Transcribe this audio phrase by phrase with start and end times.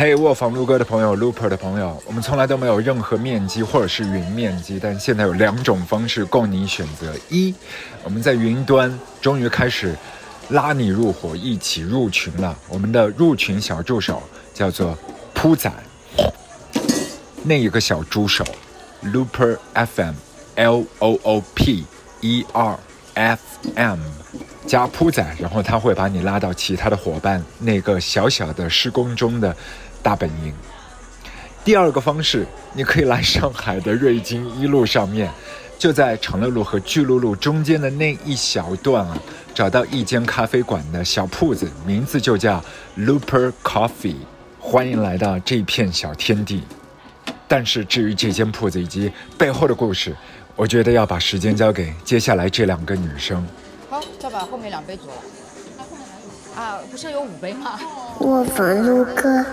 [0.00, 7.54] 嘿，卧房撸歌的朋友，Looper 的朋友，我们从来都没有任何面积或者是云面积，但现在有两种方式供你选择：一，
[8.02, 9.94] 我们在云端终于开始
[10.48, 12.56] 拉你入伙，一起入群了。
[12.70, 14.22] 我们的入群小助手
[14.54, 14.96] 叫做
[15.34, 15.70] 铺仔，
[17.44, 18.42] 那一个小助手
[19.04, 21.84] ，Looper FM，L O O P
[22.22, 22.78] E R
[23.12, 23.40] F
[23.74, 23.98] M。
[24.66, 29.56] 加铺仔，然后他会把你拉到其他的伙伴那个小小的施工中的
[30.02, 30.52] 大本营。
[31.62, 35.30] 第二个方式，你可以来上海的瑞金一路上面，
[35.78, 39.18] 就在长乐路和巨鹿路中间的那一小段啊，
[39.54, 42.64] 找到一间咖啡馆的小铺子，名字就叫
[42.96, 44.16] Looper Coffee，
[44.58, 46.62] 欢迎来到这片小天地。
[47.46, 50.16] 但是至于这间铺子以及背后的故事，
[50.56, 53.46] 我觉得要把时间交给接下来这两个女生。
[53.90, 55.12] 好，再把后面两杯煮了。
[56.56, 57.78] 啊，不是有五杯吗？
[58.20, 59.44] 卧房录歌。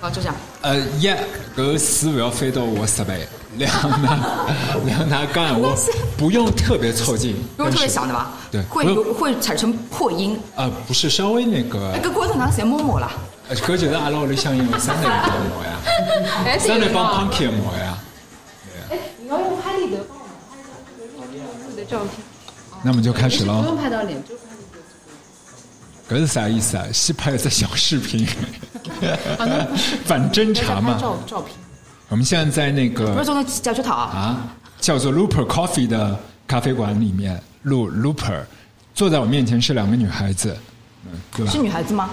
[0.00, 0.34] 好，就这样。
[0.62, 1.08] 呃，一，
[1.56, 3.26] 搿水不要飞到我设备。
[3.56, 4.46] 两呢，
[4.84, 5.74] 两呢，干我
[6.18, 8.32] 不用特别凑近，不用特别响的吧？
[8.50, 10.38] 对，会有会产生破音。
[10.56, 11.94] 呃，不是，稍微那个。
[12.02, 13.10] 搿锅头哪谁摸摸了？
[13.48, 15.78] 呃，搿就是阿拉屋里向用的三类帮摸呀，
[16.60, 17.98] 三代帮 Punky 摸呀。
[18.90, 22.10] 哎，你要用拍立得帮我们拍一张的照片。
[22.82, 23.62] 那我们就开始了。
[23.62, 24.45] 不用拍到脸，就拍
[26.08, 26.84] 这是啥意思啊？
[26.92, 28.26] 先拍一个小视频，
[30.04, 30.96] 反侦查嘛。
[31.00, 31.56] 照照片。
[32.08, 38.42] 我们现在在那个不是做假酒套啊，叫做 Looper Coffee 的咖啡馆里面录 Looper，
[38.94, 40.56] 坐在我面前是两个女孩子，
[41.06, 41.50] 嗯，对吧？
[41.50, 42.08] 是女孩子吗？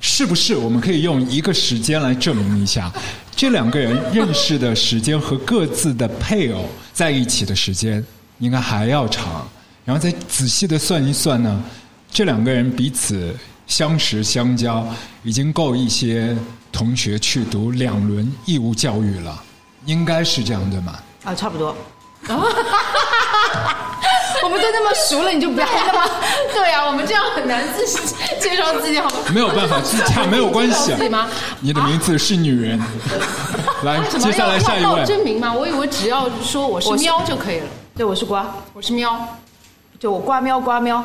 [0.00, 0.54] 是不是？
[0.56, 2.92] 我们可以用一个时间来证明一下，
[3.34, 8.04] 这两个人认识的时间和各自的配偶在一起的时间。
[8.38, 9.48] 应该还要长，
[9.84, 11.62] 然后再仔细的算一算呢，
[12.12, 13.34] 这两个人彼此
[13.66, 14.86] 相识相交，
[15.22, 16.36] 已经够一些
[16.70, 19.42] 同学去读两轮义务教育了，
[19.86, 20.94] 应该是这样对吗？
[21.24, 21.74] 啊，差不多。
[24.44, 26.04] 我们都那么熟了，你就不要了吗？
[26.52, 27.86] 对呀，我们这样很难自
[28.38, 29.16] 介绍自己，好吗？
[29.32, 30.92] 没有办法，自洽没有关系。
[31.08, 31.28] 吗？
[31.60, 32.78] 你的名字是女人。
[33.84, 35.02] 来，接下来下一位。
[35.06, 35.50] 真名吗？
[35.50, 37.66] 我以为只要说我是喵就可以了。
[37.96, 39.18] 对，我是瓜，我是喵，
[39.98, 41.02] 就我瓜喵瓜喵。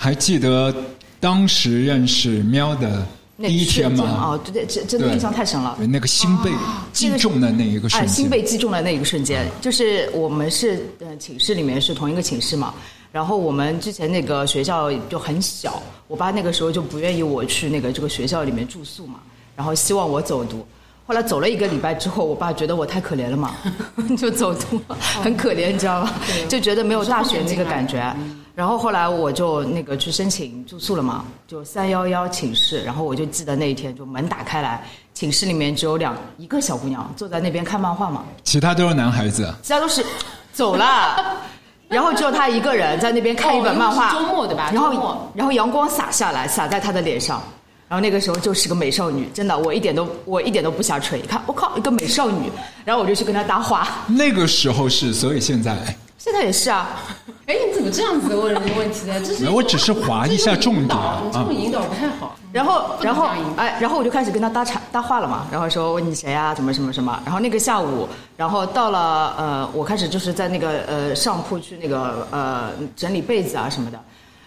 [0.00, 0.72] 还记得
[1.18, 3.04] 当时认识喵的
[3.42, 4.04] 第一天吗？
[4.04, 5.76] 哦，对对，这真的印象太深了。
[5.88, 6.52] 那个心被
[6.92, 12.72] 击中的那一个瞬间，心被击中的那一个瞬间，就是我们是呃寝室里面是同一个寝室嘛，
[13.10, 19.18] 然后我们之前那个学校就很小，我爸那个时候就不愿意我去那个这个学校里面住宿嘛，
[19.56, 20.64] 然后希望我走读。
[21.06, 23.56] 后来走了一个礼拜之后，我爸觉得我太可怜了嘛，
[24.16, 24.80] 就走读，
[25.22, 26.14] 很可怜，你知道吧？
[26.48, 28.14] 就觉得没有大学那个感觉。
[28.58, 32.82] 然后后来我就那个去申请住宿了嘛，就三幺幺寝室。
[32.82, 40.04] 然后我就记得那一天，就门打开来，寝室里面只有两一个小姑娘坐在那边看漫画嘛，其他都是男孩子，其他都是
[40.52, 41.36] 走了，
[41.86, 44.12] 然后只有她一个人在那边看一本漫画。
[44.12, 44.72] 周末对吧？
[44.74, 47.40] 然后然后阳光洒下来，洒在她的脸上。
[47.88, 51.20] 然后那个时候就是个美少女，真的，我一点都我一点都不瞎吹。
[51.22, 52.50] 看，我靠，一个美少女，
[52.84, 53.88] 然后我就去跟她搭话。
[54.08, 56.88] 那个时候是，所以现在，现在也是啊。
[57.46, 59.14] 哎，你怎么这样子问人家问题呢？
[59.24, 62.36] 这是我只是划一下重点啊，这么引导不太好。
[62.52, 65.46] 然后，然后，哎，然后我就开始跟他搭茬搭话了嘛。
[65.50, 66.54] 然后说问你谁啊？
[66.54, 67.18] 怎么什么什么？
[67.24, 68.06] 然后那个下午，
[68.36, 73.98] 然后到了呃，我开始就是在那个呃上铺去那个呃整理被子啊什么的。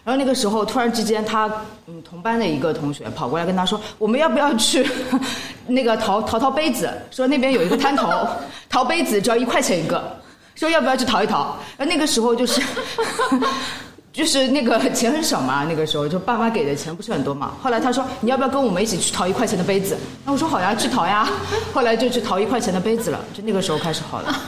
[0.04, 1.50] 然后那个时候，突然之间，他
[1.88, 4.88] 嗯同班的一个同学跑过来跟他说：“我们要不要去
[5.68, 6.92] 那个淘淘淘杯子？
[7.10, 8.12] 说那边有一个摊头，
[8.70, 10.21] 淘杯子只要一块钱一个。
[10.62, 11.58] 说要不要去淘一淘？
[11.80, 12.62] 那个时候就是
[14.14, 17.54] 就是那个钱很少嘛，那个时候就爸妈给的钱不是很多嘛。
[17.64, 19.98] 后来他说你要不要跟我们一起去淘一块钱的杯子？
[20.24, 21.28] 那我说好呀，去淘呀。
[21.74, 24.40] 后来就去淘一块钱的杯子了，就那个时候开始好了。”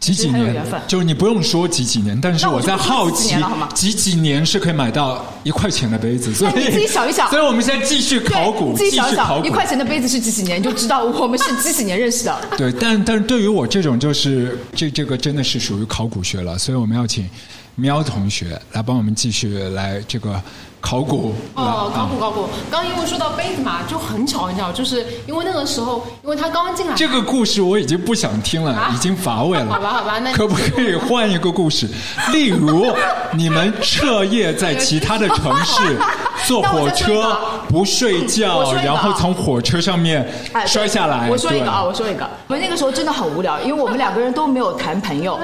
[0.00, 0.64] 几几年？
[0.86, 3.34] 就是你不用说几几年，但是我在好奇
[3.74, 7.28] 几几年是可以买到一块钱的杯子，所以你自己想一想。
[7.30, 9.46] 所以我们现在继续考古，继续考古。
[9.46, 12.40] 一块钱的杯子是几几年，就知道我们是 几几年认识的。
[12.56, 17.28] 对，但但是对于我这种，就是这这个真的是属于考古学了，所以我们要请
[17.74, 20.40] 喵同学来帮我们继续来这个。
[20.80, 22.48] 考古哦，考古考古。
[22.70, 26.94] 刚因为说到杯子嘛，就很巧很巧，就是因为那个时候，因为他刚刚进来。
[26.94, 29.72] 这个故事我已经不想听了，已经乏味了。
[29.72, 31.88] 好吧好吧，那可不可以换一个故事？
[32.32, 32.86] 例如，
[33.32, 35.98] 你们彻夜在其他的城市
[36.46, 37.36] 坐火车
[37.68, 40.26] 不睡觉，然后从火车上面
[40.66, 41.28] 摔下来。
[41.28, 42.28] 我说一个啊，我说一个。
[42.46, 45.38] 我们那个时候真的很无聊，因为我们两个人都没有谈朋友。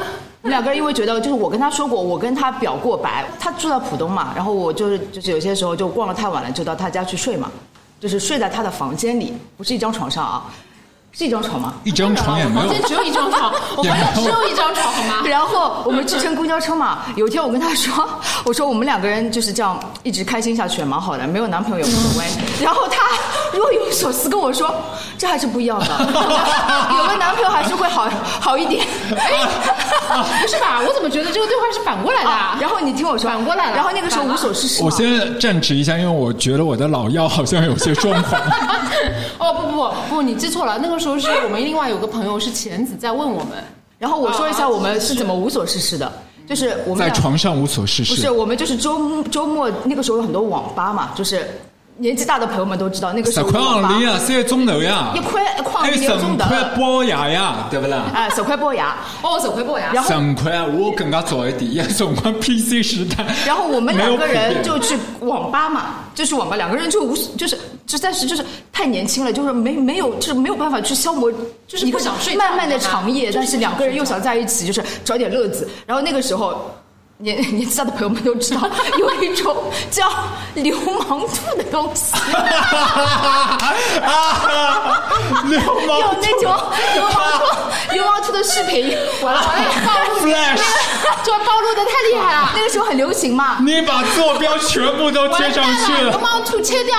[0.44, 7.50] 我们两个人因为觉得，就是我跟他说过，我跟他表过白，他住在浦东嘛，然后我就是就是有些时候就逛了太晚了，就到他家去睡嘛，
[7.99, 10.44] 就是睡在他的房间里，不是一张床上啊，
[11.12, 11.73] 是一张床吗？
[11.85, 15.23] 一张床也没有房间只有一张床，我们只有一张床，好吗？
[15.26, 18.06] 然后我们去乘公交车嘛，有一天我跟他说，
[18.44, 22.26] 我说我们两个人就是这样一直开心下去也，蛮好的，没有男朋友也无所谓。
[22.62, 23.00] 然后他
[23.56, 24.74] 若有所思跟我说，
[25.16, 25.86] 这还是不一样的，
[26.98, 28.08] 有个男朋友还是会好
[28.40, 28.86] 好一点。
[30.40, 30.80] 不是吧？
[30.86, 32.58] 我怎么觉得这个对话是反过来的啊？
[32.60, 38.40] 然后你听我说，反过来了然后那个时候无所事事我先站直一下，因为我觉得我的老腰好像有些状况。
[39.38, 43.52] 哦不不不不，你记错了，那个时候是我们另外有个朋友是浅子在问我们，
[43.98, 46.10] 然后我说一下我们是怎么无所事事的，
[46.46, 51.48] 就是我们在床上无所事事不是，我们就是周周末那个时候有很多网吧嘛，就是
[51.96, 58.05] 年纪大的朋友们都知道，那个时十块行钿啊，三个钟头呀，一块一块还有十五一个钟头，块包牙呀，对不啦？
[58.12, 58.96] 哎，十块包牙。
[59.23, 59.91] 哦，手回拨呀。
[59.94, 63.25] 然后十五块啊，我更加早一点，也是我们 PC 时代。
[63.46, 67.56] 然后我们两个人就去网吧嘛，就去网吧，两个人就无就是
[67.87, 71.31] 实在是就是太年轻了，就是没没有就是没有办法去消磨，
[71.69, 75.69] 就是不想睡觉漫漫的长夜，但是两个人又想在一起，就是找点乐子。
[75.87, 76.70] 然后那个时候。
[77.24, 78.68] 年年纪大的朋友们都知道，
[78.98, 79.56] 有一种
[79.90, 80.06] 叫
[80.52, 80.78] 流
[81.08, 82.14] 氓兔的东西，
[85.48, 86.54] 流氓有那种
[86.94, 89.48] 流氓兔、流氓兔的视频，完了暴
[90.04, 90.60] 露 Flash，
[91.24, 92.50] 这暴露的太厉害了。
[92.54, 93.56] 那个时候很流行嘛。
[93.60, 96.20] 你把坐标全部都贴上去了流。
[96.20, 96.94] 氓兔切掉。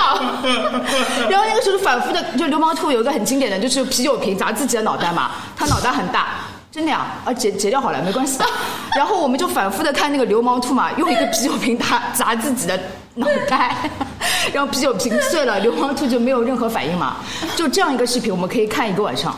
[1.30, 6.30] 然后那个时候反复的，就流氓兔有一个很经典的，就是啤酒瓶砸自己的脑袋嘛，他脑袋很大，
[6.76, 8.44] 真的呀，啊截截掉好了，没关系的。
[8.94, 12.78] 然后我们就反复的看那个流氓兔嘛，用一个啤酒瓶砸砸自己的
[13.14, 13.74] 脑袋，
[14.52, 17.16] 然后啤酒瓶碎了，流氓兔就没有任何反应嘛。
[17.56, 19.34] 就这样一个视频，我们可以看一个晚上。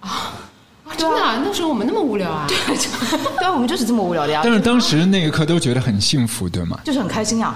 [0.00, 0.32] 啊
[0.96, 2.46] 真的啊，那时候我们那么无聊啊。
[2.48, 6.78] 对啊，我们就是这么无聊的呀，但是当时那一刻都觉得很幸福，对吗？
[6.84, 7.54] 就是很开心呀。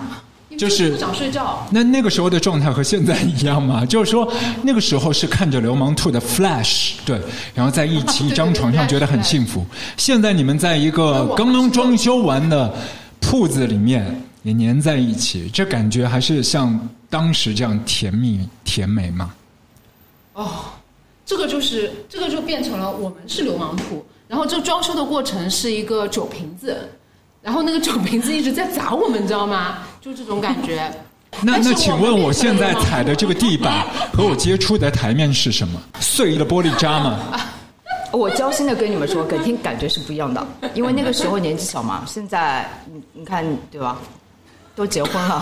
[0.56, 1.67] 就是不想睡觉。
[1.70, 3.85] 那那个时候的状态和现在一样吗？
[3.87, 4.31] 就是说
[4.62, 7.20] 那个时候是看着流氓兔的 Flash，对，
[7.55, 9.64] 然后在一起 一张床上觉得很幸福。
[9.97, 12.75] 现在你们在一个刚刚装修完的
[13.20, 19.35] 铺子里面也粘在一起，这感觉还是像当时这样甜蜜甜美吗？
[20.35, 20.50] 哦，
[21.25, 26.88] 这个就是这个就变成了我们是流氓兔，然后这装修的过程是一个酒瓶子，
[27.46, 29.78] 然后那个酒瓶子一直在砸我们，你知道吗？
[30.02, 30.90] 就这种感觉。
[31.43, 35.81] 那那请问我现在踩的这个地板 和我接触的台面是什么？
[36.00, 37.20] 碎的玻璃渣吗？
[38.10, 40.44] 我交心的跟你们说，肯定感觉是不一样的，
[40.75, 42.02] 因为那个时候年纪小嘛。
[42.04, 43.96] 现在你你看对吧，
[44.75, 45.38] 都结婚了。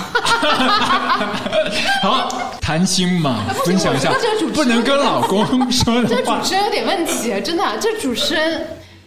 [2.02, 2.28] 好，
[2.60, 4.12] 谈心嘛，分享一下
[4.52, 6.38] 不能跟老公说这的话。
[6.40, 8.66] 主持人有点问题，真的，这主持人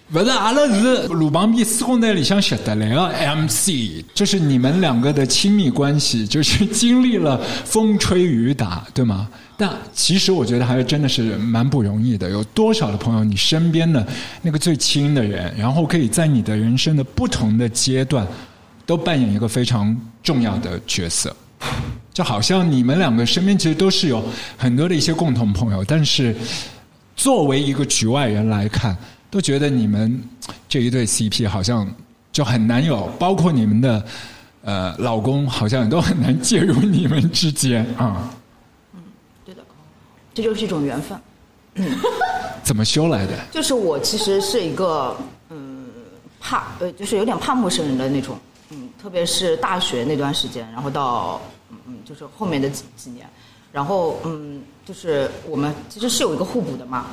[0.10, 9.28] 不是，阿拉是鲁邦比四公台里向学得来的 MC，就是你们两个的亲密关系，就是经历了风吹雨打，对吗？
[9.58, 12.30] 但其实我觉得还是真的是蛮不容易的。
[12.30, 14.08] 有多少的朋友，你身边的
[14.42, 18.26] 那个最亲的人，然后可以在你的人生的不同的阶段，
[18.86, 19.94] 都扮演一个非常
[20.24, 21.36] 重要的角色。
[22.14, 24.24] 就好像你们两个身边其实都是有
[24.58, 26.34] 很多的一些共同朋友，但是
[27.18, 28.96] 作为一个局外人来看，
[29.38, 30.20] 都觉得你们
[30.68, 31.88] 这一对 CP 好像
[32.32, 34.04] 就很难有，包括你们的
[34.64, 38.34] 呃老公，好像都很难介入你们之间啊、
[38.96, 39.04] 嗯
[39.46, 39.62] 对的，
[40.34, 41.16] 这就是一种缘分。
[42.64, 43.34] 怎么修来的？
[43.52, 45.16] 就是我其实是一个
[45.52, 45.86] 嗯
[46.40, 48.40] 怕呃，就是有点怕陌生人的那种，
[48.72, 51.40] 嗯，特别是大学那段时间，然后到
[51.70, 53.30] 嗯嗯，就是后面的几几年，
[53.72, 57.06] 然后嗯，就是我们其实是有一个互补的嘛，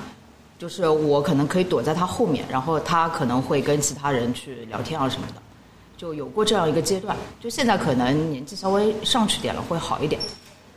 [0.59, 5.35] 就是我可能可以躲在他后面，然后他可能会跟其他人去聊天啊什么的，
[5.97, 7.17] 就有过这样一个阶段。
[7.41, 10.21] 就现在可能年纪稍微上去点了，会好一点。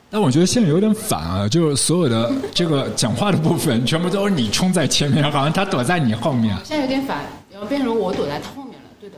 [0.10, 6.56] 但我觉得现在有点反啊，就是所有的这个讲话的部分，全部都是你冲在前面，好像他躲在你后面。
[6.64, 8.90] 现在有点反，然后变成我躲在他后面了。
[9.00, 9.18] 对的，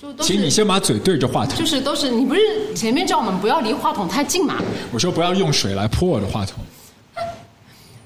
[0.00, 1.66] 就都是请你先把嘴对着话筒就。
[1.66, 2.40] 是都是你不是
[2.74, 4.56] 前面叫我们不要离话筒太近嘛？
[4.92, 6.54] 我说不要用水来泼我的话筒。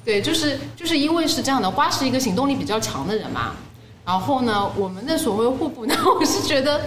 [0.05, 3.53] 对，就是就是因为是这样的，花是一个行动力比较强的人嘛。
[4.05, 6.81] 然后呢，我们的所谓互补呢， 我是觉得，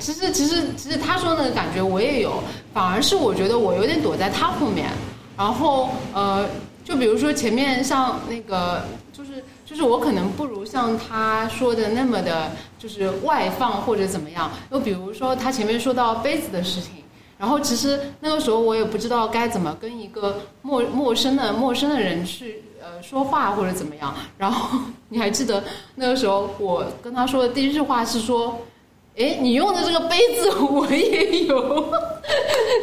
[0.00, 2.42] 其实其实其实他说那个感觉我也有，
[2.72, 4.88] 反而是我觉得我有点躲在他后面。
[5.36, 6.48] 然后呃，
[6.82, 14.50] 就比如说前面像那个，就是就是我可能不如像他说的那么的，就是外放或者怎么样。
[14.70, 17.03] 又比如说他前面说到杯子的事情。
[17.38, 24.14] 然后其实那个时候我也不知道该怎么跟一个陌陌生的陌生的人去呃说话或者怎么样。
[24.38, 25.62] 然后你还记得
[25.96, 28.60] 那个时候我跟他说的第一句话是说，
[29.16, 31.92] 哎，你用的这个杯子我也有，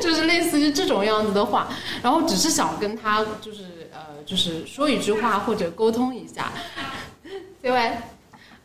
[0.01, 1.67] 就是类似于这种样子的话，
[2.01, 6.51] 然后只是想跟他就是呃，就是说一句话或者沟通一下，
[7.61, 7.77] 对吧？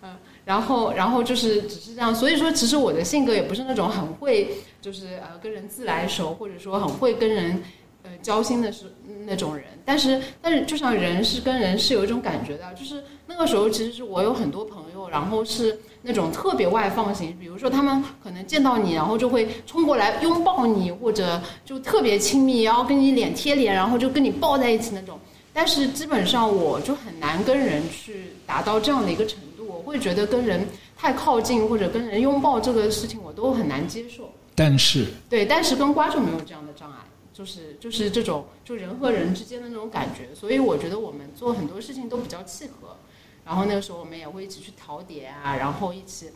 [0.02, 0.10] 嗯，
[0.44, 4.48] 然后然后就是只是这样，所以说其实我的性格也不是那种很会
[4.86, 7.60] 就是呃跟人自来熟，或者说很会跟人
[8.04, 8.84] 呃交心的是
[9.26, 15.76] 那种人，但是但是就像人是跟人是有一种感觉的，就是那个时候其实是我有很多朋友，然后是。
[16.08, 25.18] 那种特别外放型，比如说他们可能见到你，然后就会冲过来拥抱你，或者就特别亲密，然后跟你脸贴脸，然后就跟你抱在一起那种。
[25.52, 30.64] 但是基本上我就很难跟人去达到这样的一个程度，我会觉得跟人
[30.96, 34.30] 太靠近或者跟人拥抱这个事情我都很难接受。
[34.56, 36.98] 但是对，但是跟瓜就没有这样的障碍，
[37.32, 42.96] 就是就是这种就人和人之间的那种感觉，所以我觉得我们做很多事情都比较契合。
[43.44, 46.30] 然后那个时候我们也会一起去淘碟啊，然后一起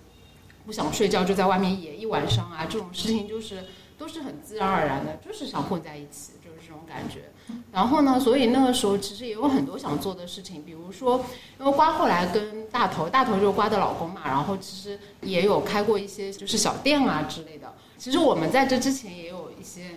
[0.64, 3.64] 不想睡觉就在外面野一晚上啊，这种事情就是
[3.98, 7.22] 都是很自然而然的，就是想混在一起，就是这种感觉。
[7.72, 11.24] 然后呢，所以那个时候其实也有很多想做的事情，比如说，
[11.58, 17.72] 因为瓜后来跟大头，大头就是瓜的老公嘛，然后其实也有开过一些就是小店啊之类的。
[18.00, 19.90] 其实我们在这之前也有一些，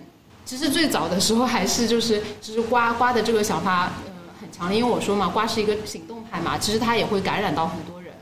[0.44, 3.86] 其实最早的时候还是就是其实瓜瓜的这个想法。
[4.06, 8.14] 呃很强烈，因为我说嘛，瓜是一个行动派嘛，其实他也会感染到很多人，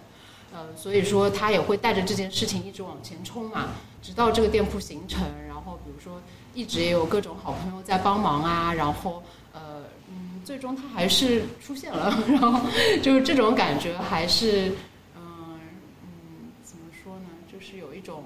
[0.54, 3.70] 呃，所以说他也会带着这件事情一直往前冲嘛，
[4.04, 6.22] 直到这个店铺形成，然后比如说
[6.54, 12.60] 一直也有各种好朋友在帮忙啊，然后呃嗯，最终他还是出现了， 然后
[13.02, 14.68] 就是这种感觉还是
[15.16, 15.58] 嗯
[16.04, 18.26] 嗯怎么说呢，就是有一种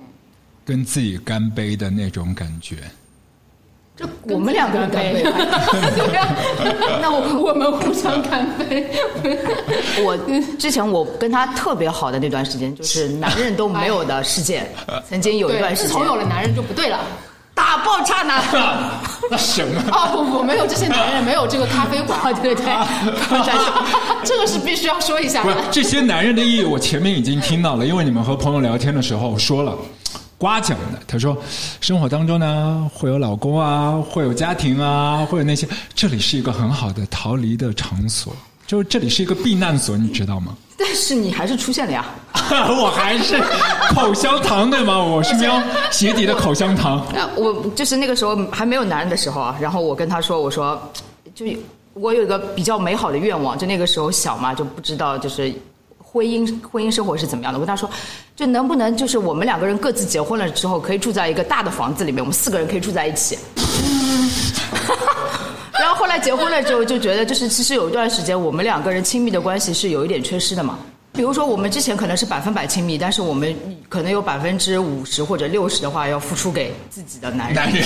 [0.65, 2.77] 跟自己干杯的那种感觉。
[3.95, 5.23] 这我们两个人干杯，
[7.01, 8.89] 那我我们互相干杯。
[10.03, 10.17] 我
[10.59, 14.69] 之前我跟他特别好的那段时间，就是男人都没有的事件。
[15.07, 16.99] 曾经有一段时间，自从有了男人就不对了，
[17.53, 18.43] 打爆炸男。
[19.31, 19.81] 那什么？
[19.93, 22.19] 哦不不，没有这些男人，没有这个咖啡馆。
[22.41, 22.65] 对对，
[24.25, 25.55] 这个是必须要说一下的。
[25.71, 29.73] 这些男人的意义，我前面已经听到了，因为你们和朋友聊天的时候说了。
[30.37, 31.37] 瓜讲的，他说，
[31.79, 38.35] 生活当中呢，会有老公啊，会有家庭啊，会有那些，这里是一个很好的逃离的场所，
[38.67, 40.55] 就是这里是一个避难所，你知道吗？
[40.77, 42.05] 但是你还是出现了呀，
[42.51, 43.39] 我还是
[43.93, 45.01] 口香糖对吗？
[45.01, 46.99] 我是喵鞋底的口香糖。
[47.07, 50.77] 啊， 我就是那个时候还没有男人的时候啊，然后我跟他说，我说，
[51.33, 51.45] 就
[51.93, 55.53] 我有一个比较美好的愿望，就那个时候小嘛，就不知道就是。
[56.15, 57.59] 婚姻婚姻生活是怎么样的？
[57.59, 57.89] 我跟他说，
[58.37, 63.37] 就能不能就是我们两个人各自结婚了之后，可以住在一个大的房子里面，我们四个人可以住在一起。
[65.77, 70.79] 然后后来结婚了之后，就觉得就是其实有一段时间，我们两个人亲密的关系是有一点缺失的嘛。
[71.11, 73.53] 比如说我们之前可能是百分百亲密，但是我们
[73.89, 77.55] 可能有百分之五十或者六十的话要付出给自己的男人。
[77.55, 77.85] 男人。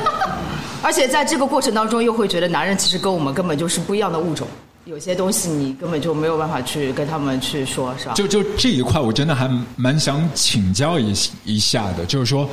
[0.82, 4.48] 而且在这个过程当中，又会觉得男人其实跟我们根本就是不一样的物种。
[4.90, 8.14] 有些东西你根本就没有办法去跟他们去说，是吧？
[8.14, 12.50] 就就这一块，我真的还蛮想请教一一下的，就是说，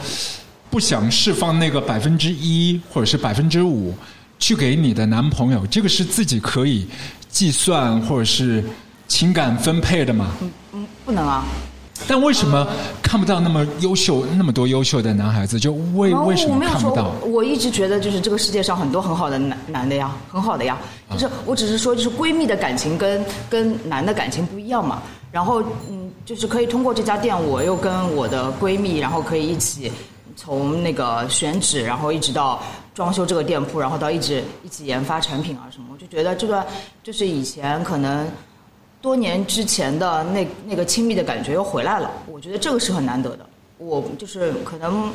[0.70, 3.92] 不想释放那个百分之一或者是百分之五
[4.38, 6.88] 去给你的男朋友，这个是自己可以
[7.28, 8.64] 计算或者是
[9.08, 10.32] 情感分配的吗？
[10.40, 11.44] 嗯嗯，不能啊。
[12.06, 12.68] 但为什么
[13.02, 15.60] 看不到那么优秀、那么多优秀的男孩子？
[15.60, 17.12] 就为为什么看不到？
[17.26, 20.78] 我一直觉得，就是这个世界上很多很好的男男的呀，很好的呀。
[21.12, 25.02] 就是我只是说，就是闺蜜的感情跟跟男的感情不一样嘛。
[25.32, 29.92] 然后嗯，就是可以通过这家店，我又跟我的闺蜜，然后可以一起
[30.36, 32.62] 从那个选址，然后一直到
[32.94, 35.88] 装修这个店铺，然后到一直一起研发产品啊什么。
[35.92, 36.66] 我就觉得这个
[37.02, 38.28] 就是以前可能。
[39.02, 43.46] 多年之前的那那个亲密的感觉又回来了，我觉得这个是很难得的。
[43.78, 45.12] 我就是可能，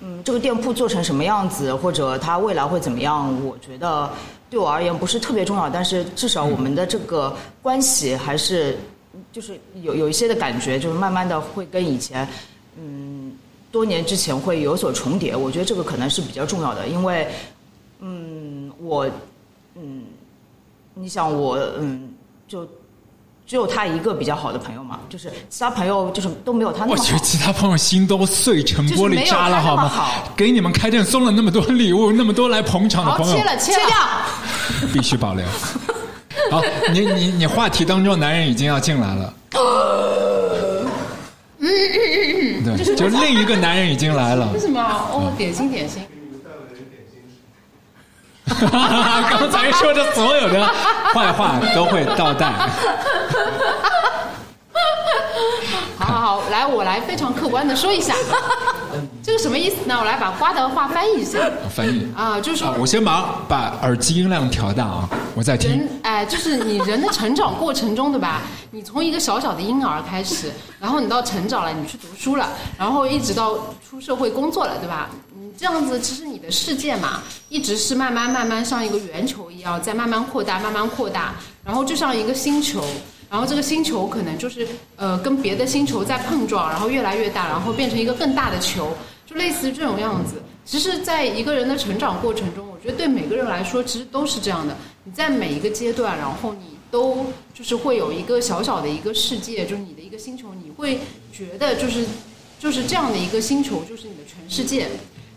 [0.00, 4.10] 嗯，这个店铺做成什么样子，或者它未来会怎么样，我觉得
[4.50, 5.70] 对我而言不是特别重要。
[5.70, 8.76] 但是至少我们的这个关系还是，
[9.32, 12.28] 就是有有一些的感觉，就是慢慢的会跟以前，
[12.76, 13.32] 嗯，
[13.72, 15.34] 多年之前会有所重叠。
[15.34, 17.26] 我觉得这个可能是比较重要的，因为，
[18.00, 19.08] 嗯，我，
[19.76, 20.04] 嗯，
[20.92, 22.12] 你想我，嗯，
[22.46, 22.68] 就。
[23.48, 27.02] 只有他一个比较好的朋友嘛，就是其他朋友就是都没有他那么好。
[27.02, 29.88] 我觉得其他朋友心都碎成玻璃渣了，好吗？
[29.88, 33.96] 好，给你们开店送了那么多礼物，那么多来捧场的朋友，切了切掉，
[34.92, 35.42] 必须保留。
[36.52, 36.62] 好，
[36.92, 39.32] 你你你话题当中男人已经要进来了。
[41.58, 44.50] 对，就另一个男人已经来了。
[44.52, 44.78] 为什么？
[45.10, 46.02] 哦，点心点心。
[49.30, 50.66] 刚才说的所有的
[51.14, 52.52] 坏话都会倒带。
[55.98, 56.06] 看。
[56.06, 58.14] 好好好，来，我来非常客观的说一下，
[59.22, 59.96] 这个什么意思呢？
[59.98, 61.38] 我来把瓜的话翻译一下
[61.74, 65.88] 翻译啊，就是说啊，我先把把耳机音量调大啊，我再听人。
[66.02, 68.42] 哎，就是你人的成长过程中，对吧？
[68.70, 73.54] 你从一个小小的婴儿开始，然后你到成长了，你去读书了，然后一直到
[73.88, 75.10] 出社会工作了，对吧？
[75.58, 81.34] 这样子，其实你的世界嘛，一直是慢慢慢慢像一个圆球一样，在慢慢扩大，慢慢扩大，
[81.64, 82.84] 然后就像一个星球。
[83.30, 88.96] 然后这个星球可能就是呃跟别的星球在碰撞，然后越来越大，然后变成一个更大的球，
[89.26, 90.40] 就类似于这种样子。
[90.64, 94.76] 其实，在一个人的成长过程中，我觉得对每个人来说，其实都是这样的。
[95.04, 101.00] 你在每一个阶段，然后你都就是会有一个小小的一个世界，就是你的一个星球，你会
[101.32, 102.06] 觉得就是
[102.58, 104.88] 就是这样的一个星球就是你的全世界。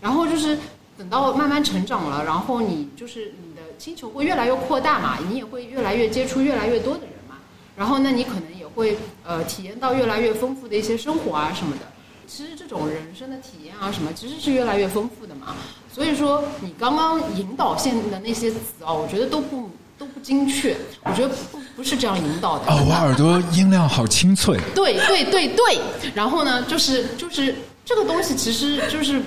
[0.02, 0.58] 然后就是
[0.98, 7.36] 等到慢慢成长了，然后你就是你的星球会越来越扩大嘛，你也会越来越接触越来越多的人嘛。
[7.74, 11.82] 然后，那你可能也会呃体验到越来越丰富的一些生活啊什么的。
[12.26, 15.54] 其实这种人生的体验啊什么，其实是越来越丰富的嘛。
[15.92, 20.76] 所以说，你刚刚引导线的那些词啊，我觉得都不都不精确。
[21.04, 22.72] 我觉得不不是这样引导的。
[22.72, 24.58] 哦，我耳朵音量好清脆。
[24.74, 25.78] 对对对对。
[26.14, 27.54] 然后呢，就是就是
[27.84, 29.20] 这个东西，其实就是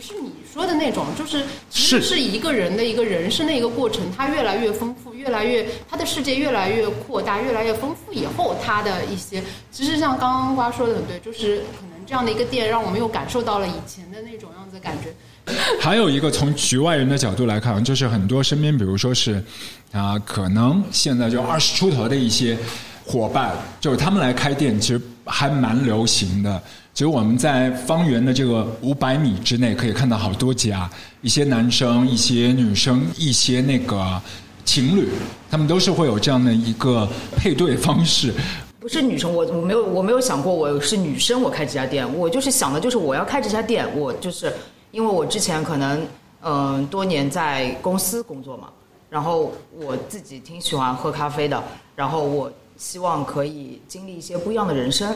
[0.00, 15.54] 不是你说的那种，就是其实是是一个人的一个人生的一个过程，他越来越丰富，越来越他的世界越来越扩大，越来越丰富以后，他的一些其实像刚刚瓜说的很对，就是可能这样的一个店让我们又感受到了以前的那种样子的感觉。
[15.78, 19.44] 还有一个从局外人的角度来看，就是很多身边，比如说是
[19.92, 22.56] 啊，可能现在就二十出头的一些
[23.04, 26.62] 伙伴，就是他们来开店，其实还蛮流行的。
[26.92, 30.90] 其实我们在方圆的这个五百米之内，可以看到好多家，
[31.22, 34.20] 一些男生、一些女生、一些那个
[34.64, 35.08] 情侣，
[35.50, 38.34] 他们都是会有这样的一个配对方式。
[38.80, 44.52] 不是女生，我我没有我没有想过我是女生，我开这家店，我就是想的就是我要开这家店，我就是
[44.90, 46.00] 因为我之前可能
[46.42, 48.68] 嗯、多年在公司工作嘛，
[49.10, 51.62] 然后我自己挺喜欢喝咖啡的，
[51.94, 55.14] 然后我希望可以经历一些不一样的人生。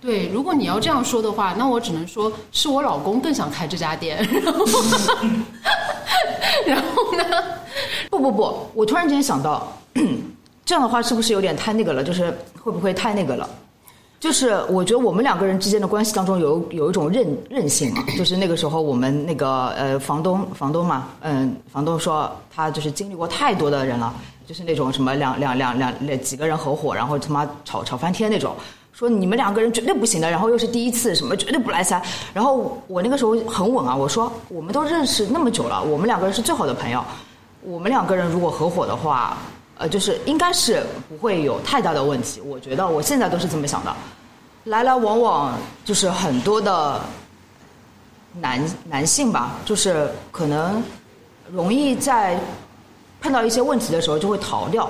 [0.00, 4.64] 对，如果你要这样说的话，那我只能说是我老公更想开这家店，然 后
[6.66, 7.24] 然后呢？
[8.10, 9.66] 不不不，我突然间想到，
[10.64, 12.04] 这样的话是不是有点太那个了？
[12.04, 12.30] 就是
[12.62, 13.48] 会不会太那个了？
[14.20, 24.14] 就是我觉得我们两个人之间的关系当中有有一种韧韧性嘛，就是那个时候我们那个呃房东房东嘛，嗯，房东说他就是经历过太多的人了，
[24.46, 28.54] 就是那种什么两两两两两几个人合伙，然后他妈吵吵翻天那种。
[28.96, 32.00] 说你们两个人绝对不行的，然后又是第一次，什么绝对不来塞。
[32.32, 37.04] 然后我那个时候很稳啊，我说我们都认识那么久了，我们两个人是最好的朋友，
[37.60, 39.36] 我们两个人如果合伙的话，
[39.76, 42.40] 呃，就是应该是不会有太大的问题。
[42.40, 43.94] 我觉得我现在都是这么想的。
[44.64, 46.98] 来来往往就是很多的
[48.32, 50.82] 男男性吧，就是可能
[51.52, 52.40] 容易在
[53.20, 54.88] 碰到一些问题的时候就会逃掉，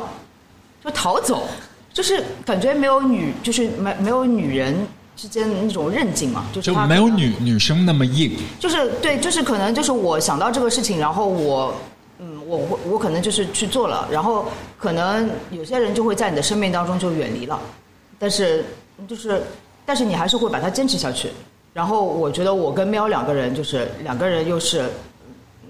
[0.85, 1.49] 就逃走。
[1.97, 8.37] 就是感觉没有女，就是没没有女人之间的那种韧劲嘛，就是就没有女女生那么硬。
[8.61, 11.75] 就是对，就是可能就是我想到这个事情，然后我，
[12.19, 14.45] 嗯，我我我可能就是去做了，然后
[14.77, 17.59] 可能有些人就会在你的生命当中就远离了，
[18.19, 18.63] 但是
[19.09, 19.43] 就是，
[19.87, 21.31] 但是你还是会把它坚持下去。
[21.73, 24.83] 然后我觉得我跟喵两个人就是两个人又是，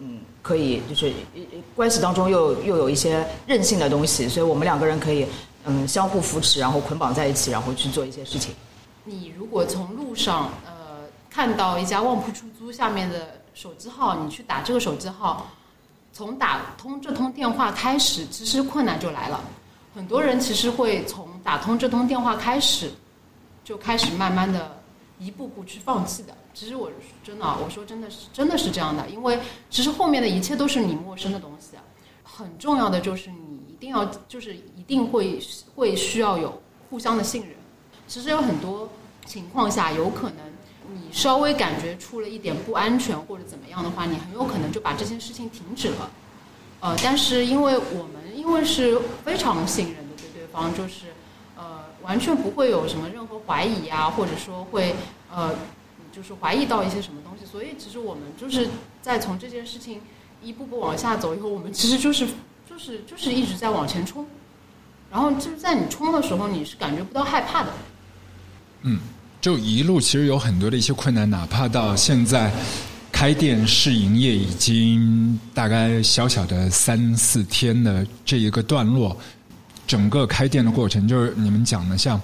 [0.01, 1.43] 嗯，可以就是呃
[1.77, 5.25] 关系当中又又有一些任性的东西，所以我们两个人可以
[5.67, 8.55] 嗯相互扶持，然后捆绑在一起，然后去做一些事情。
[9.05, 10.73] 你如果从路上呃
[11.29, 15.47] 看到一家旺铺出租下面的手机号，你去打这个手机号，
[16.13, 19.41] 从打通这通电话开始，其实困难就来了。
[19.95, 22.91] 很多人其实会从打通这通电话开始，
[23.65, 24.79] 就开始慢慢的
[25.19, 26.37] 一步步去放弃的。
[26.53, 26.91] 其实我
[27.25, 29.39] 真的，我说真的是真的是这样的，因为
[29.71, 31.77] 其实后面的一切都是你陌生的东西。
[32.23, 35.39] 很重要的就是你一定要就是一定会
[35.75, 37.51] 会需要有互相的信任。
[38.09, 38.89] 其实有很多
[39.27, 40.39] 情况下，有可能
[40.95, 46.11] 你稍微感觉出了一点不安全或者怎么样的话，你很有可能就把这件事情停止了。
[46.81, 51.09] 呃，但是因为我们因为是非常信任的对对方，就是
[51.55, 54.95] 呃完全不会有什么任何怀疑啊，或者说会
[55.31, 55.55] 呃
[56.11, 58.69] 就是怀疑到一些什么东西，所以其实我们就是
[59.03, 60.01] 在从这件事情
[60.43, 62.27] 一步步往下走以后，我们其实就是
[62.77, 64.23] 就是就是一直在往前冲，
[65.11, 67.73] 然后就是在你冲的时候，你是感觉不到害怕的。
[68.83, 69.01] 嗯，
[69.41, 72.53] 就一路其实有很多的一些困难，哪怕到现在
[73.11, 79.17] 开店试营业已经大概小小的三四天的这一个段落，
[79.87, 82.21] 整个开店的过程就是你们讲的像，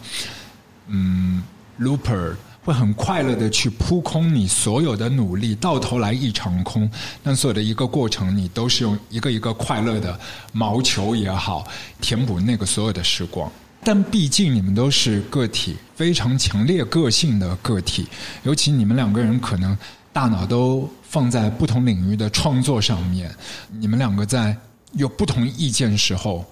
[0.88, 1.42] 嗯
[1.80, 6.88] ，looper 会很快乐的去扑空你所有的努力，到头来一场空。
[7.22, 10.18] 但所有的一个过程，你都是用一个一个快乐的
[10.52, 11.66] 毛球也好，
[12.00, 13.50] 填补那个所有的时光。
[13.84, 18.06] 但毕竟你们都是个体，非常强烈个性的个体，
[18.44, 19.76] 尤其你们两个人可能
[20.12, 23.34] 大脑都放在不同领域的创作上面，
[23.70, 24.56] 你们两个在
[24.92, 26.44] 有不同意见时候，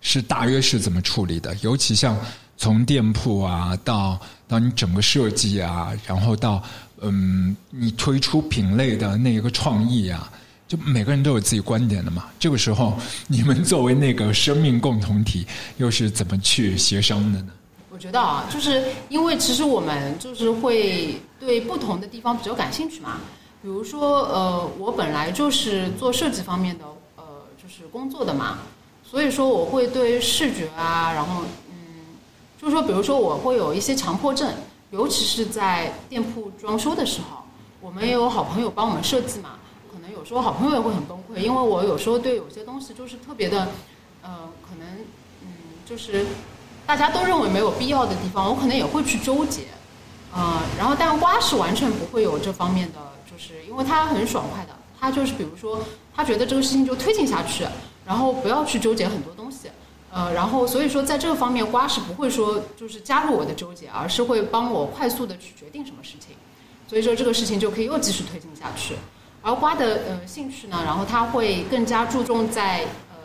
[0.00, 1.52] 是大约是怎么处理的？
[1.60, 2.16] 尤其像
[2.56, 6.62] 从店铺啊，到到你整个设计啊，然后到
[7.00, 10.30] 嗯，你推出品类的那一个创意啊。
[10.68, 12.24] 就每个人都有自己观点的嘛。
[12.40, 17.52] 这个时候，你们作为那个生命共同体，又是怎么去协商的呢？
[17.88, 23.18] 我觉得啊，就是因为其实我们就是会对不同的地方比较感兴趣嘛。
[23.62, 27.24] 比如说，呃，我本来就是做设计方面的，呃，
[27.62, 28.58] 就是工作的嘛。
[29.08, 31.44] 所以说，我会对视觉啊，然后，
[32.66, 34.52] 就是说，比如说，我会有一些强迫症，
[34.90, 37.36] 尤其是在店铺装修的时候，
[37.80, 39.50] 我们也有好朋友帮我们设计嘛。
[39.92, 43.68] 可能有时候好朋友也会很崩溃，因为我有时候对有些东西就是特别的，
[44.20, 44.88] 呃，可能
[45.42, 45.48] 嗯，
[45.88, 46.26] 就是
[46.84, 49.66] 大家都认为没有必要的地方，我可能也会去纠结，
[50.34, 52.98] 呃，然后但瓜是完全不会有这方面的，
[53.30, 55.78] 就是因为他很爽快的，他就是比如说
[56.16, 57.64] 他觉得这个事情就推进下去，
[58.04, 59.68] 然后不要去纠结很多东西，
[60.16, 66.34] 呃，然后所以说在这个方面瓜是不会说就是加入我的纠结，而是会帮我快速的去决定什么事情，
[66.88, 68.94] 所以说这个事情就可以又继续推进下去。
[69.42, 73.16] 而瓜的呃兴趣呢，然后他会更加注重在呃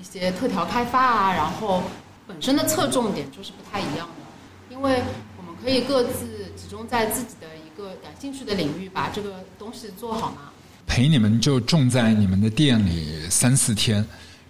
[0.00, 1.82] 一些特调开发啊，然后
[2.26, 5.02] 本身的侧重点就是不太一样的，因为
[5.36, 10.50] 我们可以各自集中在自己的一个感兴趣的领域，把这个东西做好嘛。
[10.86, 14.02] 陪你们就种在你们的店里三四天，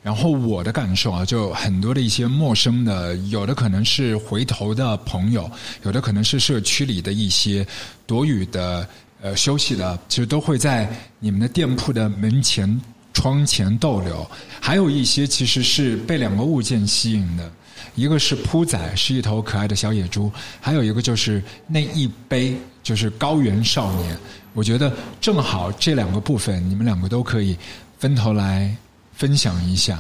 [0.03, 5.51] 然后我的感受啊，就很多的一些陌生的，有的可能是回头的朋友，
[5.85, 7.67] 有的可能是社区里的一些
[8.07, 8.89] 躲雨的。
[9.25, 12.81] 呃，休息的其实都会在你们的店铺的门前、
[13.13, 14.29] 窗前逗留，
[14.61, 17.49] 还有一些其实是被两个物件吸引的，
[17.95, 20.29] 一个是铺仔，是一头可爱的小野猪，
[20.61, 24.19] 还有一个就是那一杯，就是高原少年。
[24.55, 27.57] 我觉得正好这两个部分，你们两个都可以
[28.01, 28.77] 分头来
[29.23, 29.97] 分享一下。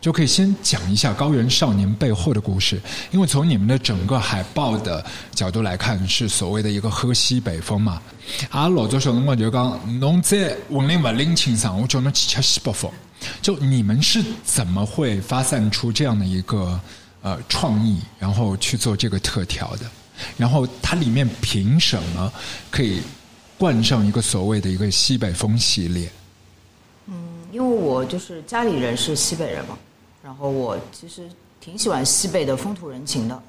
[0.00, 2.80] 就可以先讲一下高原少年背后的故事，
[3.12, 8.00] 因为从你们的整个海报的角度来看，是所谓的一个喝西北风嘛。
[8.50, 12.90] 啊，老早时候我就讲，侬在文林不领情上，我叫侬去吃西北风。
[13.40, 16.80] 就你们是怎么会发散出这样的一个
[17.22, 19.86] 呃创意，然后去做这个特调的？
[20.36, 22.32] 然后它里面凭什么
[22.70, 23.00] 可以
[23.56, 26.10] 冠上一个所谓的一个西北风系列？
[27.62, 29.78] 因为我就是家里人是西北人嘛。
[30.22, 31.28] 然后我其实
[31.60, 33.42] 挺喜欢西北的风土人情的，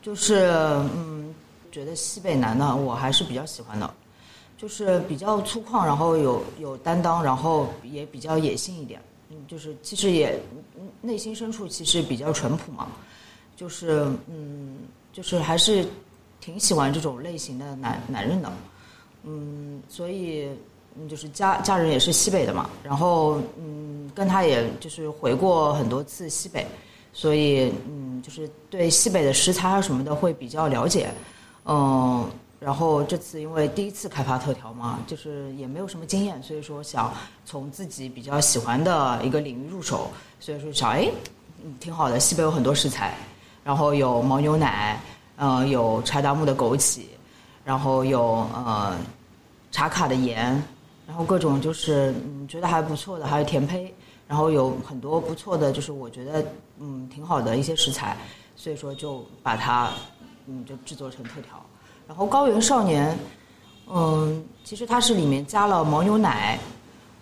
[0.00, 0.46] 就是
[0.94, 1.34] 嗯，
[1.72, 3.94] 觉得西北男呢，我还是比较喜欢的，
[4.56, 10.40] 就是比较粗犷，然后有有担当，然后也比较野性一点，嗯，就是其实也
[11.00, 12.88] 内心深处其实比较淳朴嘛，
[13.56, 14.76] 就是嗯，
[15.12, 15.84] 就是还是
[16.40, 18.52] 挺喜欢这种类型的男男人的，
[19.24, 20.48] 嗯，所以。
[21.06, 26.66] 就是家家人也是西北的嘛，然后嗯，跟他也就是回过很多次西北，
[27.12, 31.10] 所以嗯，就是对西北的食材啊什么的会比较了解，
[31.66, 32.26] 嗯，
[32.58, 37.12] 然后这次因为第一次开发特调嘛，就是也没有什么经验，所以说想
[37.44, 41.10] 从自己比较喜欢的一个领域入手，所以说想哎，
[41.78, 43.14] 挺好的，西北有很多食材，
[43.62, 45.00] 然后有牦牛奶，
[45.36, 47.02] 嗯，有柴达木的枸杞，
[47.64, 48.96] 然后有呃
[49.70, 50.60] 茶卡的盐。
[51.08, 53.92] 然后各种就是嗯觉得还不错的，还有甜胚，
[54.28, 56.44] 然后有很多不错的，就是我觉得
[56.78, 58.14] 嗯挺好的一些食材，
[58.56, 59.88] 所以说就把它
[60.46, 61.58] 嗯就制作成特调。
[62.06, 63.18] 然后高原少年，
[63.90, 66.58] 嗯其实它是里面加了牦牛奶，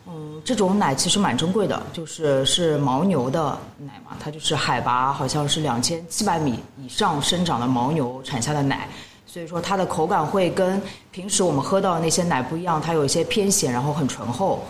[0.09, 8.88] 嗯这种奶其实蛮珍贵的，就是是牦牛的奶嘛，它就是海拔好像是两千七百米以上生长的牦牛产下的奶。
[9.37, 14.64] 所以说它的口感会跟平时我们喝到的那些奶不一样，它有一些偏咸，然后很醇厚，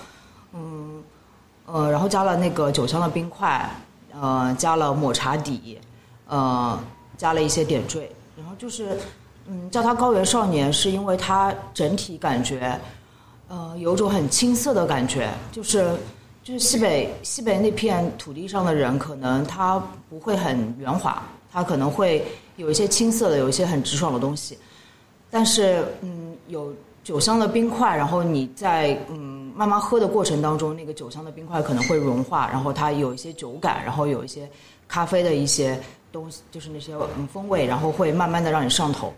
[0.52, 1.00] 嗯，
[1.66, 3.70] 呃，然后加了那个酒香的冰块，
[4.20, 5.78] 呃，加了抹茶底，
[6.26, 6.76] 呃，
[7.16, 8.98] 加了一些点缀，然后就是，
[9.46, 12.76] 嗯，叫它高原少年，是因为它整体感觉，
[13.46, 15.96] 呃，有种很青涩的感觉，就是
[16.42, 22.26] 就是西北西北那片土地上的人，可能他不会很圆滑，他可能会。
[22.56, 24.58] 有一些青涩的，有一些很直爽的东西，
[25.30, 34.48] 但是嗯，有酒香的冰块，然后你在嗯慢慢喝的过程当中，那个酒香的冰块可能会融化，然后它有一些酒感，然后有一些
[34.88, 39.12] 咖啡的一些东西，就是那些嗯风味，然后会慢慢的让你上头。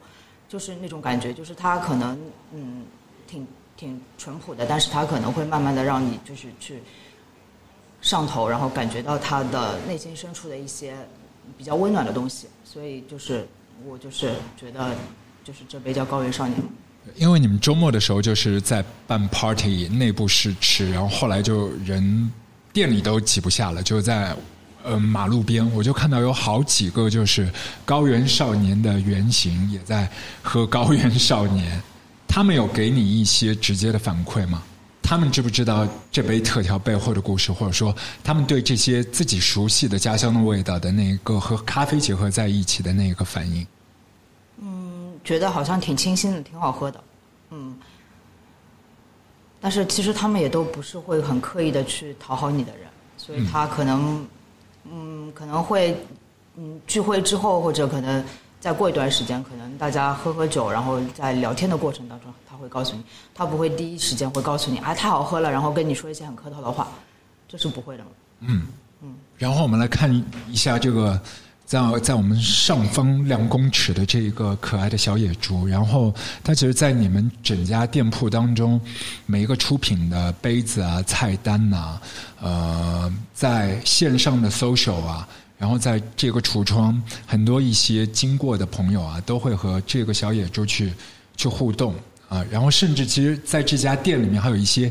[0.49, 2.19] 就是那种感觉，就是他可能
[2.53, 2.85] 嗯
[3.27, 3.47] 挺
[3.77, 6.83] 挺淳朴的，但是他可能会慢慢的让你就是去
[8.01, 10.97] 上头，然后感觉到他的内心深处的一些
[11.57, 13.47] 比较温暖的东西，所以就是
[13.87, 14.95] 我就是觉得
[15.45, 16.57] 就是这杯叫高原少年。
[17.17, 22.31] 因为你们周末的时候就是在办 party，内部试吃，然后后来就人
[22.73, 24.37] 店里都挤不下了，就在
[24.85, 27.51] 呃马路边，我就看到有好几个就是
[27.85, 30.11] 高原少年的原型也在
[30.43, 31.81] 喝高原少年，
[32.27, 34.63] 他们有给你一些直接的反馈吗？
[35.09, 43.67] 他们知不知道这杯特调背后的故事，或者说他们对这些自己熟悉的家乡的味道的那个和咖啡结合在一起的那个反应？
[44.61, 47.03] 嗯觉得好像挺清新的，挺好喝的，
[47.49, 47.75] 嗯。
[49.63, 54.29] 但是其实他们也都不是会很刻意的去讨好你的人，所以他可能，
[54.85, 55.97] 嗯，可能会，
[56.57, 58.23] 嗯，聚会之后或者可能
[58.61, 63.03] 再过一段时间，可能大家喝喝酒，然后在聊天的过程当中，他会告诉你，
[63.35, 66.89] 他不会第一时间会告诉你，啊，太好喝了，然后跟你说一些很客套的话，
[67.49, 68.05] 这是不会的。
[68.41, 68.67] 嗯
[69.03, 69.15] 嗯。
[69.37, 70.13] 然后我们来看
[70.51, 71.21] 一下这个。
[71.69, 76.11] 在在我们上方两公尺的这一个可爱的小野猪，然后
[76.43, 78.81] 它其实，在你们整家店铺当中，
[79.27, 82.01] 每一个出品的杯子啊、菜单呐，
[82.41, 90.93] 呃，在线上的 social 啊，然后在这个橱窗，很多一些经过的朋友啊，都会和这个小野猪去
[91.37, 91.95] 去互动
[92.29, 94.91] 啊，然后甚至其实在这家店里面还有一些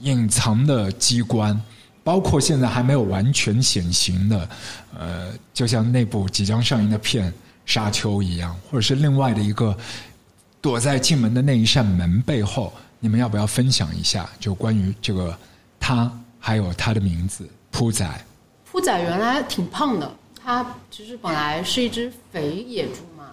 [0.00, 1.60] 隐藏的机关。
[2.02, 4.48] 包括现在还没有完全显形的，
[4.96, 7.28] 呃，就像那部即将上映的片
[7.66, 9.76] 《沙丘》一样，或者是另外的一个
[10.60, 14.30] 躲在进门的那一扇门背后，你们要不要分享一下？
[14.38, 15.36] 就关于这个
[15.80, 18.08] 他，还有他的名字铺仔。
[18.76, 23.32] 扑仔原来挺胖的，它其实本来是一只肥野猪嘛。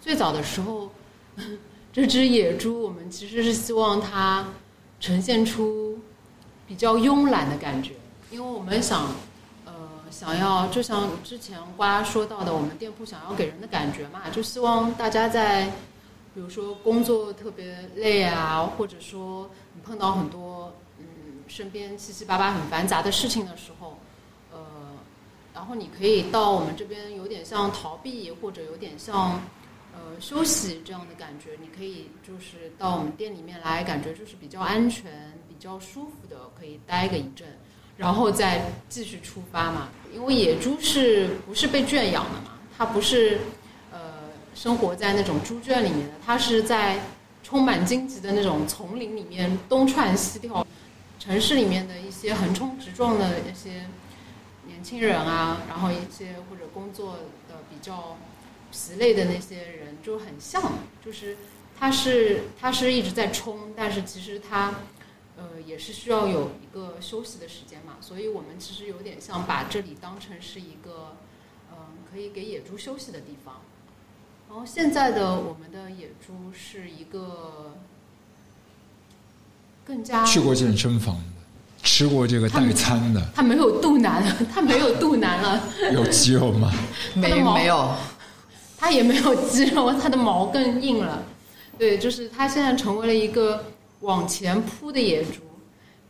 [0.00, 0.90] 最早的时候，
[1.92, 4.44] 这只野猪我们其实是希望它
[4.98, 5.96] 呈现出
[6.66, 7.92] 比较慵懒的感觉。
[8.32, 9.06] 因为我们想，
[9.66, 9.72] 呃，
[10.10, 15.66] 想要就像之前瓜说到的，我们店铺想要给人的感觉嘛，就希望大家在，
[16.34, 21.04] 比如说工作特别累啊，或者说你碰到很多嗯
[21.46, 23.96] 身边七七八八很繁杂的事情的时候，
[25.54, 29.40] 然后你可以到我们这边有点像逃避或者有点像
[29.92, 35.10] 呃休息这样的感觉，你可以就是到我们店里面来，感觉就是比较安全、
[35.48, 37.46] 比较舒服的，可以待个一阵。
[37.98, 42.58] 然后再继续出发嘛，因为野猪是不是被圈养的嘛？
[42.76, 43.38] 它不是，
[43.92, 43.98] 呃，
[44.54, 46.98] 生活在那种猪圈里面的，它是在
[47.44, 50.66] 充满荆棘的那种丛林里面东窜西跳。
[51.18, 53.86] 城市里面的一些横冲直撞的一些
[54.82, 57.18] 年轻人啊，然后一些或者工作
[57.48, 58.16] 的比较
[58.72, 60.72] 疲累的那些人，就很像，
[61.04, 61.36] 就是
[61.78, 64.74] 他是他是一直在冲，但是其实他。
[65.34, 71.16] 呃，也是需要有一个休息的时间嘛，所以我们其实有点像把这里当成是一个，
[71.72, 73.62] 嗯，可以给野猪休息的地方。
[74.48, 77.74] 然后现在的我们的野猪是一个
[79.84, 81.18] 更加去过健身房，
[81.92, 86.72] 吃过这个代餐的，他没有肚腩了，他没有肚腩了， 有肌肉吗？
[87.14, 87.94] 没没有，
[88.78, 91.22] 他也没有肌肉，他的毛更硬了。
[91.78, 93.64] 对，就是他现在成为了一个。
[94.00, 95.42] 往前扑的野猪，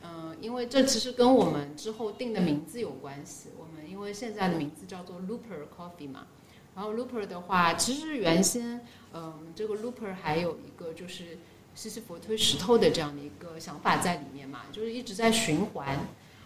[0.02, 3.50] 嗯，因为这其实跟我们之后定的名字有关系。
[3.58, 6.20] 我们因为现在的名字叫做 Looper Coffee 嘛，
[6.74, 8.80] 然后 Looper 的话，其实原先，
[9.12, 11.36] 嗯，这个 Looper 还有一个就是
[11.74, 15.98] 西西弗推石头的这样的一个想法在里面嘛，就是一直在循环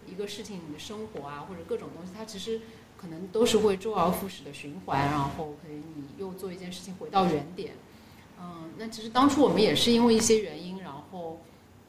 [0.07, 2.61] 一个事情，你的生活啊或者各种东西，它其实
[2.97, 7.73] 可能都是会周而复始的循环，然后可以你又做一件事情回到原点。
[8.41, 11.41] 嗯，那其实当初我们也是因为一些原因，然后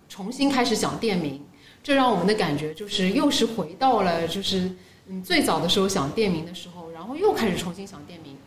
[0.10, 1.46] 重新开始想店名，
[1.84, 4.76] 这让我们的感觉就是又是回到了就是
[5.08, 8.38] 嗯最早的时候想店名的时候，然后又开始重新想店名，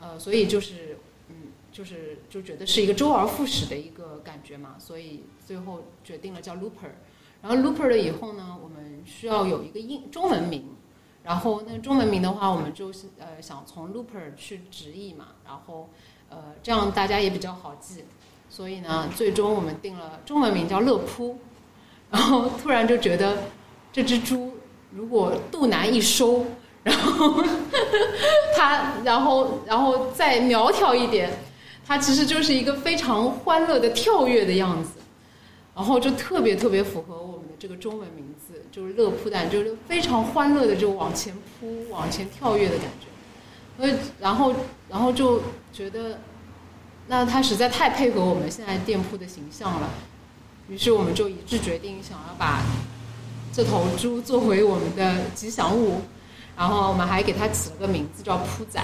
[0.00, 0.98] 呃，所以就是
[1.30, 1.34] 嗯
[1.72, 3.95] 就是就觉得是一个周而复始的一个
[4.26, 6.90] 感觉嘛，所以最后决定了叫 Looper，
[7.40, 10.74] 然后 Looper 了以后呢，我们需要有一个英中文名，
[11.22, 15.88] 然后那中文名的话，我们就是呃想从 Looper 去直译嘛，然后。
[16.28, 18.04] 呃，这样大家也比较好记，
[18.50, 21.38] 所以呢，最终我们定了中文名叫乐扑，
[22.10, 23.44] 然后突然就觉得
[23.92, 24.54] 这只猪
[24.90, 26.44] 如果肚腩一收，
[26.82, 27.40] 然后
[28.58, 31.30] 它，然后然后再苗条一点，
[31.86, 34.90] 它其实就是一个非常欢乐的跳跃的样子，
[35.74, 43.06] 然后就特别特别符合我们的这个中文名字，就是乐扑蛋，就是非常欢乐的就往前扑、往前跳跃的感觉。
[43.76, 44.52] 所以，然后，
[44.88, 45.40] 然后就
[45.72, 46.18] 觉得，
[47.06, 49.90] 那它实在太配合我们现在店铺的形象了，
[50.68, 52.64] 于是我们就一致决定想要把
[53.52, 56.00] 这头猪作为我们的吉祥物，
[56.56, 58.82] 然后我们还给它起了个名字叫扑仔。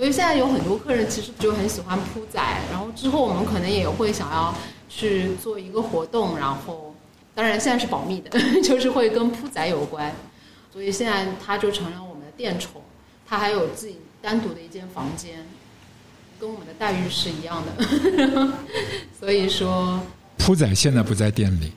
[0.00, 4.54] 所以现在有很多客人其实就很喜欢铺仔，然后之后我们可能也会想要
[4.88, 6.94] 去做一个活动，然后
[7.34, 8.30] 当然现在是保密的，
[8.64, 10.10] 就是会跟铺仔有关，
[10.72, 12.80] 所以现在它就成了我们的店宠，
[13.28, 15.46] 它还有自己单独的一间房间，
[16.40, 17.84] 跟我们的待遇是一样的，
[19.20, 20.00] 所以说
[20.38, 21.74] 铺仔现在不在店里，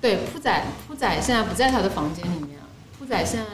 [0.00, 2.58] 对铺仔铺仔现在不在他的房间里面，
[2.98, 3.46] 铺仔现在。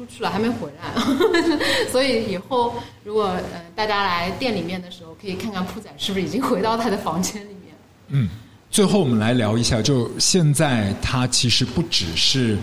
[0.00, 0.94] 出去了，还没回来，
[1.92, 7.74] 所以以后如果呃大家来店里面的时候，可以看看铺仔是不是已经回到他的房间里面。
[8.08, 8.26] 嗯，
[8.70, 12.56] 最后我们来聊一下，就现在它其实不只是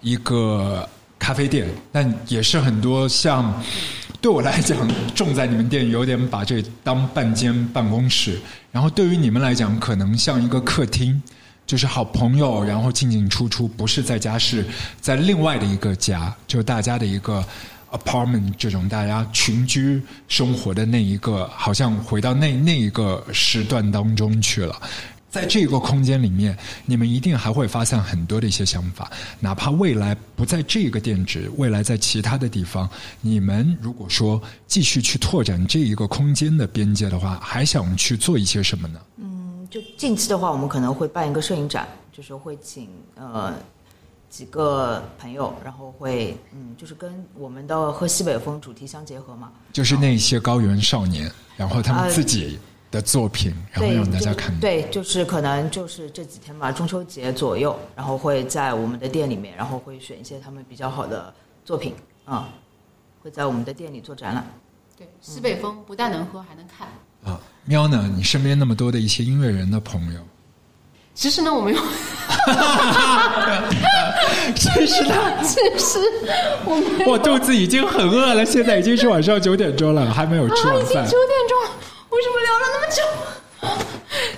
[0.00, 3.62] 一个咖啡店，但也是很多像
[4.20, 4.76] 对我来讲，
[5.14, 8.40] 种在你们店有点把这当半间办公室，
[8.72, 11.22] 然后对于你们来讲，可能像一个客厅。
[11.70, 14.66] 就是好朋友，然后进进出出，不是在家，是
[15.00, 17.44] 在另外的一个家，就大家的一个
[17.92, 24.82] apartment，这种大家群居生活的那一个，好像回到那那一个时段当中去了。
[25.30, 38.98] 在这个空间里面，你们一定还会发现很多的一些想法，哪怕未来不在这个店址，未来在其他的地方，你们如果说继续去拓展这一个空间的边界的话，还想去做一些什么呢？
[39.18, 39.29] 嗯。
[39.70, 43.54] 就近期的话，我们可能会办一个摄影展，就是会请呃
[44.28, 49.52] 几个朋友，然后会嗯，就是跟我们的喝西北风主题相结合嘛。
[49.72, 52.58] 就是那些高原少年，然后他们自己
[52.90, 54.58] 的作品，然后让大家看。
[54.58, 61.32] 对，就是可能就是这几天吧，中秋节左右，然后会在我们的店里面，然后会选一些他们比较好的
[61.64, 62.48] 作品啊，
[63.22, 64.44] 会在我们的店里做展览。
[64.96, 66.88] 对，西北风不但能喝，还能看。
[67.22, 67.38] 啊，
[67.70, 68.10] 喵呢？
[68.16, 70.18] 你身边那么多的一些音乐人的朋友，
[71.14, 71.78] 其实呢，我没有。
[74.56, 76.00] 其实呢，其实
[76.64, 80.84] 我我肚子已经很饿了，现在已经是晚上九点钟了，还没有吃晚饭。
[80.84, 81.56] 已经九点钟，
[82.10, 83.02] 为什么聊了那么久？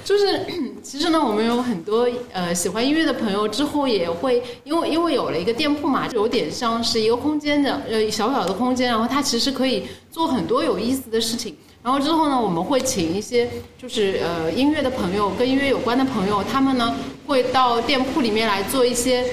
[0.04, 0.44] 就是，
[0.84, 11.56] 其实呢，我们有很多呃喜欢音乐的朋友，之后也会因为因为有了一个店铺嘛，就有点像是一个空间的呃小小的空间，然后它其实可以做很多有意思的事情。
[11.82, 19.28] 然后之后呢，我们会请一些就是呃音乐的朋友，跟音乐有关的朋友，他们呢会到店铺里面来做一些，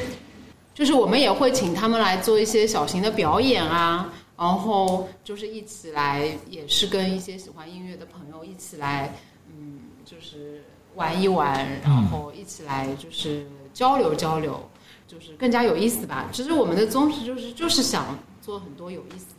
[0.73, 9.13] 就是我们也会请他们来做一些小型的表演啊，然后就是一起来，也是跟一些喜欢音乐的朋友一起来，
[9.47, 10.63] 嗯，就是
[10.95, 14.59] 玩一玩，然后一起来就是交流交流，
[15.07, 16.27] 就是更加有意思吧。
[16.31, 19.35] 其实我们的宗旨就是就是想做很多有意思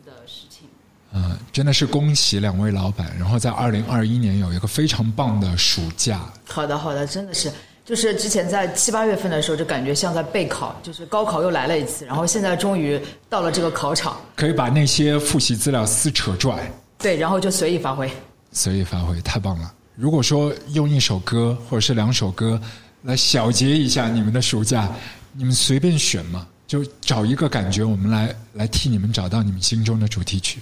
[1.13, 6.21] 嗯，真的是恭喜两位老板，然后在二零二一年有一个非常棒的暑假。
[6.47, 7.51] 好的，好的，真的是，
[7.83, 16.71] 就是之前在七八月份的时候就感觉像在备考，就是高考又来了一次，然后现在终于到了这个考场，可以把那些复习资料撕扯出来。
[16.97, 18.09] 对，然后就随意发挥。
[18.53, 19.73] 随意发挥，太棒了！
[19.95, 22.59] 如果说用一首歌或者是两首歌
[23.03, 24.89] 来小结一下你们的暑假，
[25.33, 30.59] 你们随便选嘛，就找一个感觉，我们来来替你们找到你们心中的主题曲。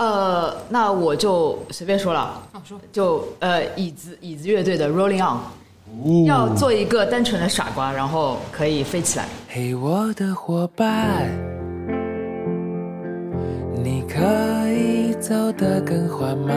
[0.00, 5.36] 呃，那我就随便说了，说就呃，椅子椅子乐队的《Rolling On》，
[6.24, 9.26] 要做一个单纯的傻瓜，然后可以飞起来。
[9.50, 11.28] 嘿，我的伙伴，
[13.84, 14.18] 你可
[14.72, 16.56] 以走得更缓慢，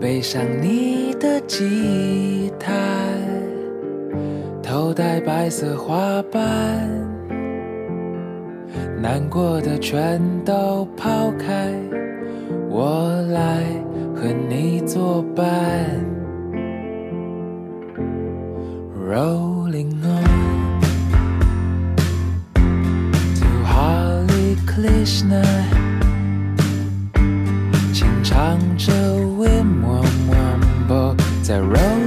[0.00, 2.72] 背上你的吉他，
[4.62, 7.17] 头戴白色花瓣。
[9.00, 11.72] 难过的全都抛开，
[12.68, 13.64] 我来
[14.14, 15.46] 和你作伴。
[19.08, 20.80] Rolling on
[23.36, 25.42] to Hare Krishna，
[27.92, 31.97] 轻唱着 Wim Wam 在 Roll